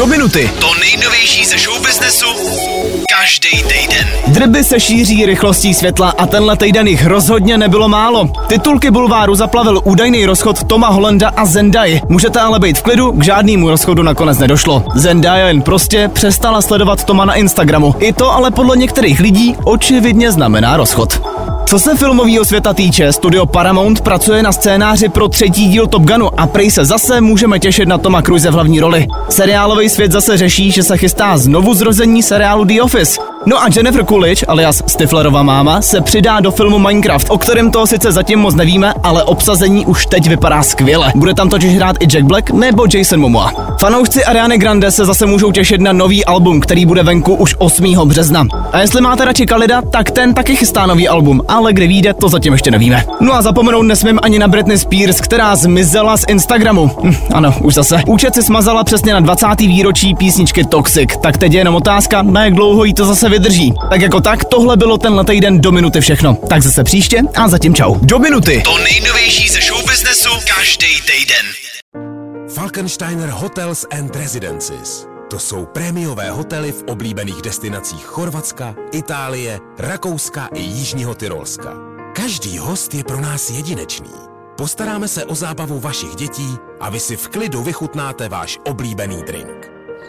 [0.00, 0.50] do minuty.
[0.60, 2.26] To nejnovější ze show businessu
[3.20, 4.08] každý týden.
[4.26, 8.30] Drby se šíří rychlostí světla a tenhle týden jich rozhodně nebylo málo.
[8.46, 12.00] Titulky bulváru zaplavil údajný rozchod Toma Hollanda a Zendaya.
[12.08, 14.84] Můžete ale být v klidu, k žádnému rozchodu nakonec nedošlo.
[14.94, 17.94] Zendaya jen prostě přestala sledovat Toma na Instagramu.
[17.98, 21.20] I to ale podle některých lidí očividně znamená rozchod.
[21.70, 26.40] Co se filmového světa týče, studio Paramount pracuje na scénáři pro třetí díl Top Gunu
[26.40, 29.06] a prej se zase můžeme těšit na Toma Cruise v hlavní roli.
[29.28, 33.20] Seriálový svět zase řeší, že se chystá znovu zrození seriálu The Office.
[33.46, 37.86] No a Jennifer Coolidge, alias Stiflerova máma, se přidá do filmu Minecraft, o kterém toho
[37.86, 41.12] sice zatím moc nevíme, ale obsazení už teď vypadá skvěle.
[41.14, 43.52] Bude tam totiž hrát i Jack Black nebo Jason Momoa.
[43.80, 48.08] Fanoušci Ariany Grande se zase můžou těšit na nový album, který bude venku už 8.
[48.08, 48.46] března.
[48.72, 52.28] A jestli máte radši Kalida, tak ten taky chystá nový album, ale kde vyjde, to
[52.28, 53.04] zatím ještě nevíme.
[53.20, 56.90] No a zapomenout nesmím ani na Britney Spears, která zmizela z Instagramu.
[57.02, 58.02] Hm, ano, už zase.
[58.06, 59.46] Účet si smazala přesně na 20.
[59.60, 61.10] výročí písničky Toxic.
[61.22, 63.74] Tak teď je jenom otázka, na jak dlouho jí to zase vydrží.
[63.90, 66.38] Tak jako tak, tohle bylo tenhle týden do minuty všechno.
[66.48, 67.94] Tak zase příště a zatím čau.
[68.02, 68.62] Do minuty.
[68.64, 71.46] To nejnovější ze show businessu každý týden.
[72.54, 75.06] Falkensteiner Hotels and Residences.
[75.30, 81.72] To jsou prémiové hotely v oblíbených destinacích Chorvatska, Itálie, Rakouska i Jižního Tyrolska.
[82.16, 84.10] Každý host je pro nás jedinečný.
[84.56, 89.59] Postaráme se o zábavu vašich dětí a vy si v klidu vychutnáte váš oblíbený drink.